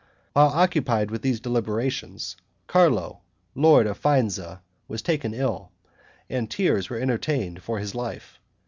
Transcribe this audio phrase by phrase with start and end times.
[0.33, 3.19] While occupied with these deliberations, Carlo,
[3.53, 5.71] lord of Faenza, was taken ill,
[6.27, 8.39] and tears were entertained for his life.